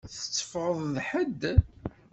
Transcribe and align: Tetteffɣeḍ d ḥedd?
Tetteffɣeḍ 0.13 0.77
d 0.93 0.95
ḥedd? 1.09 1.41